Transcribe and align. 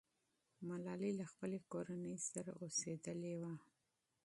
ملالۍ 0.67 1.11
له 1.19 1.25
خپلې 1.31 1.59
کورنۍ 1.71 2.15
سره 2.29 2.51
اوسېدلې 2.61 3.33
وه. 3.41 3.53